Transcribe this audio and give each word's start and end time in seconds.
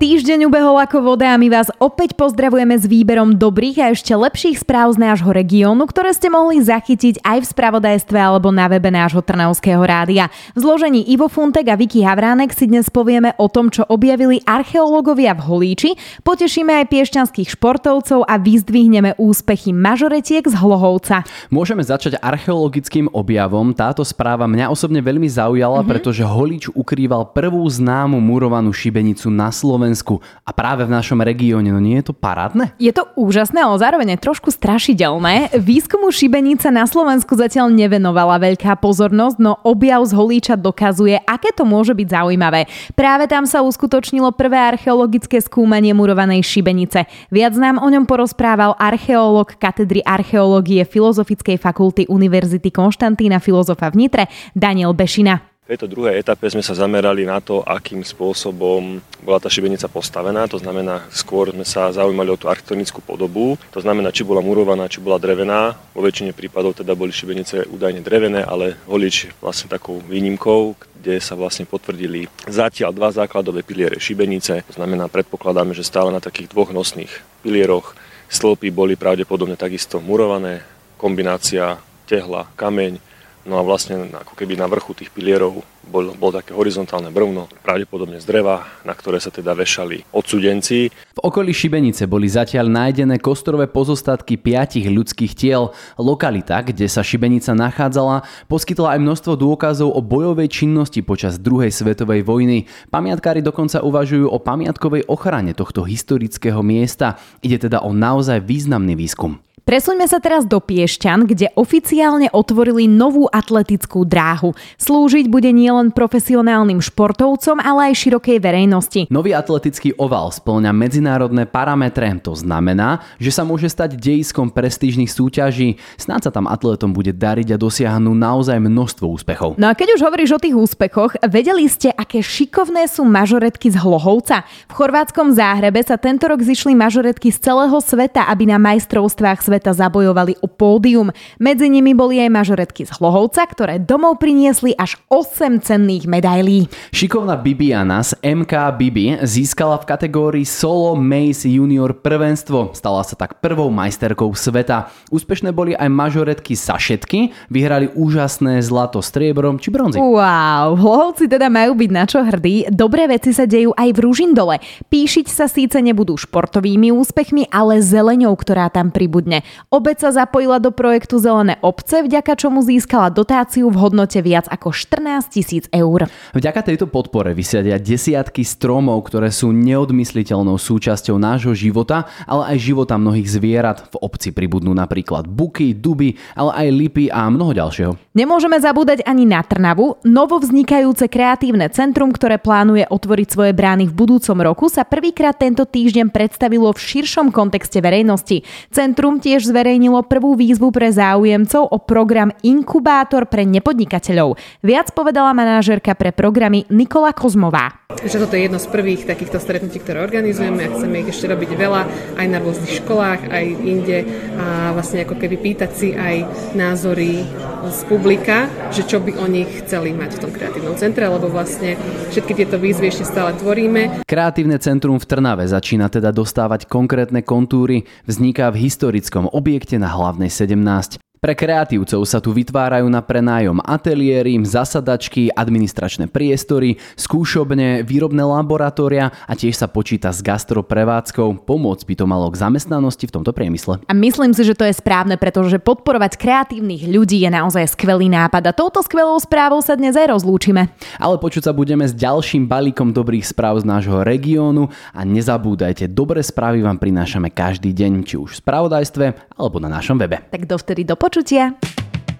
Týždeň 0.00 0.48
ubehol 0.48 0.80
ako 0.80 1.12
voda 1.12 1.28
a 1.28 1.36
my 1.36 1.52
vás 1.52 1.68
opäť 1.76 2.16
pozdravujeme 2.16 2.72
s 2.72 2.88
výberom 2.88 3.36
dobrých 3.36 3.76
a 3.84 3.86
ešte 3.92 4.16
lepších 4.16 4.64
správ 4.64 4.96
z 4.96 5.04
nášho 5.04 5.28
regiónu, 5.28 5.84
ktoré 5.84 6.16
ste 6.16 6.32
mohli 6.32 6.56
zachytiť 6.56 7.20
aj 7.20 7.44
v 7.44 7.50
spravodajstve 7.52 8.16
alebo 8.16 8.48
na 8.48 8.64
webe 8.72 8.88
nášho 8.88 9.20
Trnavského 9.20 9.84
rádia. 9.84 10.32
V 10.56 10.64
zložení 10.64 11.04
Ivo 11.04 11.28
Funtek 11.28 11.68
a 11.68 11.76
Vicky 11.76 12.00
Havránek 12.00 12.56
si 12.56 12.64
dnes 12.64 12.88
povieme 12.88 13.36
o 13.36 13.52
tom, 13.52 13.68
čo 13.68 13.84
objavili 13.92 14.40
archeológovia 14.48 15.36
v 15.36 15.44
Holíči, 15.44 15.90
potešíme 16.24 16.80
aj 16.80 16.88
piešťanských 16.88 17.60
športovcov 17.60 18.24
a 18.24 18.40
vyzdvihneme 18.40 19.20
úspechy 19.20 19.76
mažoretiek 19.76 20.48
z 20.48 20.56
Hlohovca. 20.64 21.28
Môžeme 21.52 21.84
začať 21.84 22.16
archeologickým 22.24 23.12
objavom. 23.12 23.76
Táto 23.76 24.00
správa 24.00 24.48
mňa 24.48 24.72
osobne 24.72 25.04
veľmi 25.04 25.28
zaujala, 25.28 25.84
mm-hmm. 25.84 25.92
pretože 25.92 26.24
Holíč 26.24 26.72
ukrýval 26.72 27.36
prvú 27.36 27.68
známu 27.68 28.16
murovanú 28.16 28.72
šibenicu 28.72 29.28
na 29.28 29.52
Slovensku 29.52 29.89
Slovensku 29.90 30.22
a 30.46 30.50
práve 30.54 30.86
v 30.86 30.94
našom 30.94 31.18
regióne. 31.18 31.74
No 31.74 31.82
nie 31.82 31.98
je 31.98 32.10
to 32.10 32.14
parádne? 32.14 32.70
Je 32.78 32.94
to 32.94 33.10
úžasné, 33.18 33.58
ale 33.58 33.74
zároveň 33.74 34.14
trošku 34.22 34.54
strašidelné. 34.54 35.50
Výskumu 35.58 36.14
šibenica 36.14 36.70
na 36.70 36.86
Slovensku 36.86 37.34
zatiaľ 37.34 37.74
nevenovala 37.74 38.38
veľká 38.38 38.78
pozornosť, 38.78 39.36
no 39.42 39.58
objav 39.66 40.06
z 40.06 40.12
Holíča 40.14 40.54
dokazuje, 40.54 41.18
aké 41.26 41.50
to 41.50 41.66
môže 41.66 41.90
byť 41.90 42.06
zaujímavé. 42.06 42.70
Práve 42.94 43.26
tam 43.26 43.50
sa 43.50 43.66
uskutočnilo 43.66 44.30
prvé 44.38 44.78
archeologické 44.78 45.42
skúmanie 45.42 45.90
murovanej 45.90 46.46
šibenice. 46.46 47.10
Viac 47.34 47.58
nám 47.58 47.82
o 47.82 47.88
ňom 47.90 48.06
porozprával 48.06 48.78
archeológ 48.78 49.58
katedry 49.58 50.06
archeológie 50.06 50.86
Filozofickej 50.86 51.58
fakulty 51.58 52.06
Univerzity 52.06 52.70
Konštantína 52.70 53.42
Filozofa 53.42 53.90
v 53.90 54.06
Nitre 54.06 54.24
Daniel 54.54 54.94
Bešina 54.94 55.49
tejto 55.70 55.86
druhej 55.86 56.18
etape 56.18 56.50
sme 56.50 56.66
sa 56.66 56.74
zamerali 56.74 57.22
na 57.22 57.38
to, 57.38 57.62
akým 57.62 58.02
spôsobom 58.02 58.98
bola 59.22 59.38
tá 59.38 59.46
šibenica 59.46 59.86
postavená. 59.86 60.50
To 60.50 60.58
znamená, 60.58 61.06
skôr 61.14 61.54
sme 61.54 61.62
sa 61.62 61.94
zaujímali 61.94 62.26
o 62.26 62.34
tú 62.34 62.50
architektonickú 62.50 62.98
podobu. 62.98 63.54
To 63.70 63.78
znamená, 63.78 64.10
či 64.10 64.26
bola 64.26 64.42
murovaná, 64.42 64.90
či 64.90 64.98
bola 64.98 65.22
drevená. 65.22 65.78
Vo 65.94 66.02
väčšine 66.02 66.34
prípadov 66.34 66.74
teda 66.74 66.98
boli 66.98 67.14
šibenice 67.14 67.70
údajne 67.70 68.02
drevené, 68.02 68.42
ale 68.42 68.82
holič 68.90 69.30
vlastne 69.38 69.70
takou 69.70 70.02
výnimkou, 70.02 70.74
kde 70.98 71.22
sa 71.22 71.38
vlastne 71.38 71.70
potvrdili 71.70 72.26
zatiaľ 72.50 72.90
dva 72.90 73.14
základové 73.14 73.62
piliere 73.62 74.02
šibenice. 74.02 74.66
To 74.66 74.74
znamená, 74.74 75.06
predpokladáme, 75.06 75.70
že 75.70 75.86
stále 75.86 76.10
na 76.10 76.18
takých 76.18 76.50
dvoch 76.50 76.74
nosných 76.74 77.14
pilieroch 77.46 77.94
stĺpy 78.26 78.74
boli 78.74 78.98
pravdepodobne 78.98 79.54
takisto 79.54 80.02
murované. 80.02 80.66
Kombinácia 80.98 81.78
tehla, 82.10 82.50
kameň, 82.58 83.09
No 83.48 83.56
a 83.56 83.64
vlastne 83.64 84.04
ako 84.12 84.36
keby 84.36 84.60
na 84.60 84.68
vrchu 84.68 84.92
tých 84.92 85.08
pilierov 85.08 85.64
bol, 85.88 86.12
bol 86.12 86.28
také 86.28 86.52
horizontálne 86.52 87.08
brvno, 87.08 87.48
pravdepodobne 87.64 88.20
z 88.20 88.28
dreva, 88.28 88.68
na 88.84 88.92
ktoré 88.92 89.16
sa 89.16 89.32
teda 89.32 89.56
vešali 89.56 90.04
odsudenci. 90.12 90.92
V 90.92 91.20
okolí 91.24 91.50
Šibenice 91.50 92.04
boli 92.04 92.28
zatiaľ 92.28 92.68
nájdené 92.68 93.16
kostorové 93.18 93.64
pozostatky 93.66 94.36
piatich 94.36 94.86
ľudských 94.86 95.32
tiel. 95.32 95.72
Lokalita, 95.96 96.60
kde 96.60 96.84
sa 96.84 97.00
Šibenica 97.00 97.56
nachádzala, 97.56 98.28
poskytla 98.46 98.94
aj 98.94 99.00
množstvo 99.02 99.32
dôkazov 99.40 99.88
o 99.88 100.04
bojovej 100.04 100.52
činnosti 100.52 101.00
počas 101.00 101.40
druhej 101.40 101.72
svetovej 101.72 102.22
vojny. 102.22 102.68
Pamiatkári 102.92 103.40
dokonca 103.40 103.80
uvažujú 103.80 104.28
o 104.28 104.36
pamiatkovej 104.36 105.08
ochrane 105.08 105.56
tohto 105.56 105.82
historického 105.88 106.60
miesta. 106.60 107.16
Ide 107.40 107.66
teda 107.66 107.80
o 107.82 107.90
naozaj 107.96 108.44
významný 108.44 108.94
výskum. 108.94 109.40
Presuňme 109.62 110.08
sa 110.08 110.18
teraz 110.18 110.48
do 110.48 110.58
Piešťan, 110.58 111.28
kde 111.28 111.52
oficiálne 111.54 112.32
otvorili 112.32 112.88
novú 112.88 113.28
atletickú 113.28 114.08
dráhu. 114.08 114.56
Slúžiť 114.80 115.28
bude 115.28 115.52
nielen 115.52 115.92
profesionálnym 115.92 116.80
športovcom, 116.80 117.60
ale 117.60 117.92
aj 117.92 118.00
širokej 118.00 118.38
verejnosti. 118.40 119.00
Nový 119.12 119.36
atletický 119.36 119.94
oval 120.00 120.32
splňa 120.32 120.72
medzinárodné 120.72 121.44
parametre. 121.44 122.08
To 122.24 122.32
znamená, 122.32 123.04
že 123.20 123.30
sa 123.30 123.44
môže 123.44 123.68
stať 123.68 124.00
dejiskom 124.00 124.48
prestížnych 124.50 125.12
súťaží. 125.12 125.76
Snáď 126.00 126.28
sa 126.28 126.30
tam 126.34 126.48
atletom 126.48 126.90
bude 126.96 127.12
dariť 127.12 127.54
a 127.54 127.60
dosiahnu 127.60 128.16
naozaj 128.16 128.58
množstvo 128.58 129.06
úspechov. 129.06 129.60
No 129.60 129.70
a 129.70 129.76
keď 129.76 130.00
už 130.00 130.04
hovoríš 130.04 130.34
o 130.34 130.42
tých 130.42 130.56
úspechoch, 130.56 131.14
vedeli 131.22 131.68
ste, 131.68 131.92
aké 131.92 132.24
šikovné 132.24 132.88
sú 132.88 133.04
mažoretky 133.06 133.70
z 133.70 133.76
Hlohovca? 133.78 134.42
V 134.66 134.72
chorvátskom 134.74 135.36
Záhrebe 135.36 135.78
sa 135.84 136.00
tento 136.00 136.26
rok 136.26 136.40
zišli 136.42 136.72
mažoretky 136.74 137.30
z 137.30 137.38
celého 137.38 137.78
sveta, 137.78 138.26
aby 138.26 138.50
na 138.50 138.58
majstrovstvách 138.58 139.49
sveta 139.50 139.74
zabojovali 139.74 140.38
o 140.38 140.46
pódium. 140.46 141.10
Medzi 141.42 141.66
nimi 141.66 141.90
boli 141.90 142.22
aj 142.22 142.30
mažoretky 142.30 142.86
z 142.86 142.94
Hlohovca, 142.94 143.42
ktoré 143.50 143.82
domov 143.82 144.22
priniesli 144.22 144.78
až 144.78 144.94
8 145.10 145.58
cenných 145.58 146.06
medailí. 146.06 146.70
Šikovná 146.94 147.34
Bibiana 147.34 148.06
z 148.06 148.14
MK 148.22 148.78
Bibi 148.78 149.18
získala 149.26 149.74
v 149.82 149.90
kategórii 149.90 150.46
Solo 150.46 150.94
Mace 150.94 151.50
Junior 151.50 151.98
prvenstvo. 151.98 152.70
Stala 152.78 153.02
sa 153.02 153.18
tak 153.18 153.42
prvou 153.42 153.74
majsterkou 153.74 154.30
sveta. 154.38 154.86
Úspešné 155.10 155.50
boli 155.50 155.74
aj 155.74 155.90
mažoretky 155.90 156.54
Sašetky, 156.54 157.34
vyhrali 157.50 157.90
úžasné 157.90 158.62
zlato 158.62 159.02
striebrom 159.02 159.58
či 159.58 159.74
bronzy. 159.74 159.98
Wow, 159.98 160.78
Hlohovci 160.78 161.26
teda 161.26 161.50
majú 161.50 161.74
byť 161.74 161.90
na 161.90 162.04
čo 162.06 162.22
hrdí. 162.22 162.70
Dobré 162.70 163.10
veci 163.10 163.34
sa 163.34 163.50
dejú 163.50 163.74
aj 163.74 163.88
v 163.90 163.98
Ružindole. 163.98 164.62
Píšiť 164.86 165.26
sa 165.26 165.50
síce 165.50 165.82
nebudú 165.82 166.14
športovými 166.14 166.94
úspechmi, 166.94 167.50
ale 167.50 167.82
zeleňou, 167.82 168.36
ktorá 168.38 168.70
tam 168.70 168.94
pribudne. 168.94 169.39
Obec 169.68 170.00
sa 170.00 170.10
zapojila 170.10 170.58
do 170.58 170.72
projektu 170.72 171.20
Zelené 171.20 171.60
obce, 171.60 172.02
vďaka 172.04 172.36
čomu 172.36 172.64
získala 172.64 173.12
dotáciu 173.12 173.68
v 173.68 173.76
hodnote 173.76 174.20
viac 174.24 174.48
ako 174.48 174.72
14 174.72 175.30
tisíc 175.30 175.64
eur. 175.70 176.08
Vďaka 176.32 176.60
tejto 176.66 176.86
podpore 176.88 177.36
vysadia 177.36 177.76
desiatky 177.80 178.46
stromov, 178.46 179.04
ktoré 179.06 179.28
sú 179.28 179.52
neodmysliteľnou 179.52 180.56
súčasťou 180.56 181.20
nášho 181.20 181.52
života, 181.52 182.08
ale 182.24 182.56
aj 182.56 182.56
života 182.60 182.94
mnohých 182.96 183.28
zvierat. 183.28 183.78
V 183.92 183.96
obci 184.00 184.30
pribudnú 184.30 184.72
napríklad 184.72 185.26
buky, 185.26 185.76
duby, 185.76 186.16
ale 186.36 186.50
aj 186.54 186.66
lipy 186.70 187.04
a 187.10 187.28
mnoho 187.28 187.52
ďalšieho. 187.52 187.92
Nemôžeme 188.16 188.58
zabúdať 188.58 189.06
ani 189.06 189.26
na 189.26 189.42
Trnavu. 189.42 190.02
Novo 190.02 190.42
vznikajúce 190.42 191.06
kreatívne 191.06 191.70
centrum, 191.70 192.10
ktoré 192.10 192.38
plánuje 192.42 192.86
otvoriť 192.90 193.28
svoje 193.30 193.52
brány 193.54 193.86
v 193.86 193.96
budúcom 193.96 194.38
roku, 194.42 194.66
sa 194.66 194.82
prvýkrát 194.82 195.38
tento 195.38 195.62
týždeň 195.62 196.10
predstavilo 196.10 196.70
v 196.74 196.78
širšom 196.78 197.30
kontexte 197.30 197.78
verejnosti. 197.78 198.42
Centrum 198.74 199.22
tiež 199.30 199.46
zverejnilo 199.46 200.02
prvú 200.10 200.34
výzvu 200.34 200.74
pre 200.74 200.90
záujemcov 200.90 201.62
o 201.70 201.78
program 201.78 202.34
Inkubátor 202.42 203.30
pre 203.30 203.46
nepodnikateľov. 203.46 204.34
Viac 204.58 204.90
povedala 204.90 205.30
manažerka 205.30 205.94
pre 205.94 206.10
programy 206.10 206.66
Nikola 206.66 207.14
Kozmová. 207.14 207.86
Že 208.02 208.26
toto 208.26 208.34
je 208.34 208.50
jedno 208.50 208.58
z 208.58 208.66
prvých 208.70 209.06
takýchto 209.06 209.38
stretnutí, 209.38 209.78
ktoré 209.78 210.02
organizujeme 210.02 210.66
a 210.66 210.72
chceme 210.74 211.06
ich 211.06 211.14
ešte 211.14 211.30
robiť 211.30 211.50
veľa 211.54 211.82
aj 212.18 212.26
na 212.26 212.38
rôznych 212.42 212.82
školách, 212.82 213.30
aj 213.30 213.46
inde 213.62 213.98
a 214.34 214.74
vlastne 214.74 215.06
ako 215.06 215.14
keby 215.14 215.36
pýtať 215.38 215.70
si 215.78 215.88
aj 215.94 216.26
názory 216.58 217.22
z 217.70 217.80
publika, 217.86 218.50
že 218.74 218.82
čo 218.82 218.98
by 218.98 219.14
oni 219.14 219.46
chceli 219.62 219.94
mať 219.94 220.16
v 220.16 220.20
tom 220.26 220.30
kreatívnom 220.34 220.74
centre, 220.74 221.06
lebo 221.06 221.30
vlastne 221.30 221.78
všetky 222.10 222.34
tieto 222.34 222.58
výzvy 222.58 222.90
ešte 222.90 223.06
stále 223.06 223.36
tvoríme. 223.38 224.02
Kreatívne 224.06 224.58
centrum 224.58 224.98
v 224.98 225.06
Trnave 225.06 225.46
začína 225.46 225.86
teda 225.92 226.10
dostávať 226.10 226.66
konkrétne 226.66 227.22
kontúry, 227.22 227.86
vzniká 228.08 228.48
v 228.48 228.64
historickom 228.64 229.19
objekte 229.28 229.76
na 229.76 229.88
hlavnej 229.92 230.30
17. 230.30 231.00
Pre 231.20 231.36
kreatívcov 231.36 232.00
sa 232.08 232.16
tu 232.16 232.32
vytvárajú 232.32 232.88
na 232.88 233.04
prenájom 233.04 233.60
ateliéry, 233.60 234.40
zasadačky, 234.40 235.28
administračné 235.28 236.08
priestory, 236.08 236.80
skúšobne, 236.96 237.84
výrobné 237.84 238.24
laboratória 238.24 239.12
a 239.28 239.36
tiež 239.36 239.52
sa 239.52 239.68
počíta 239.68 240.16
s 240.16 240.24
gastroprevádzkou. 240.24 241.44
Pomôcť 241.44 241.84
by 241.84 241.94
to 242.00 242.04
malo 242.08 242.32
k 242.32 242.40
zamestnanosti 242.40 243.04
v 243.04 243.20
tomto 243.20 243.36
priemysle. 243.36 243.84
A 243.84 243.92
myslím 243.92 244.32
si, 244.32 244.48
že 244.48 244.56
to 244.56 244.64
je 244.64 244.72
správne, 244.72 245.20
pretože 245.20 245.60
podporovať 245.60 246.16
kreatívnych 246.16 246.88
ľudí 246.88 247.20
je 247.20 247.28
naozaj 247.28 247.76
skvelý 247.76 248.08
nápad 248.08 248.40
a 248.48 248.56
touto 248.56 248.80
skvelou 248.80 249.20
správou 249.20 249.60
sa 249.60 249.76
dnes 249.76 250.00
aj 250.00 250.16
rozlúčime. 250.16 250.72
Ale 250.96 251.20
počuť 251.20 251.44
sa 251.44 251.52
budeme 251.52 251.84
s 251.84 251.92
ďalším 251.92 252.48
balíkom 252.48 252.96
dobrých 252.96 253.28
správ 253.28 253.60
z 253.60 253.68
nášho 253.68 254.08
regiónu 254.08 254.72
a 254.96 255.04
nezabúdajte, 255.04 255.84
dobré 255.92 256.24
správy 256.24 256.64
vám 256.64 256.80
prinášame 256.80 257.28
každý 257.28 257.76
deň, 257.76 258.08
či 258.08 258.16
už 258.16 258.40
v 258.40 258.40
spravodajstve 258.40 259.36
alebo 259.36 259.60
na 259.60 259.68
našom 259.68 260.00
webe. 260.00 260.24
Tak 260.32 260.48
dovtedy 260.48 260.88
do 260.88 260.96
počutia. 261.10 261.58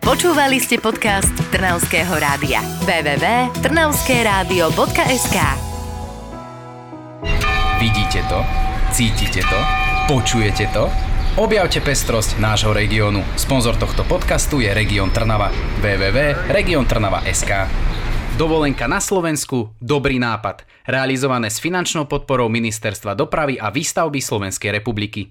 Počúvali 0.03 0.59
ste 0.59 0.83
podcast 0.83 1.31
Trnavského 1.55 2.11
rádia. 2.11 2.59
www.trnavskeradio.sk 2.83 5.37
Vidíte 7.79 8.21
to? 8.27 8.43
Cítite 8.91 9.47
to? 9.47 9.61
Počujete 10.11 10.67
to? 10.75 10.91
Objavte 11.39 11.79
pestrosť 11.79 12.43
nášho 12.43 12.75
regiónu. 12.75 13.23
Sponzor 13.39 13.79
tohto 13.79 14.03
podcastu 14.03 14.59
je 14.59 14.75
Región 14.75 15.15
Trnava. 15.15 15.55
www.regiontrnava.sk 15.79 17.71
Dovolenka 18.35 18.91
na 18.91 18.99
Slovensku– 18.99 19.71
dobrý 19.79 20.19
nápad. 20.19 20.67
Realizované 20.91 21.47
s 21.47 21.63
finančnou 21.63 22.11
podporou 22.11 22.51
Ministerstva 22.51 23.15
dopravy 23.15 23.55
a 23.55 23.71
výstavby 23.71 24.19
Slovenskej 24.19 24.83
republiky. 24.83 25.31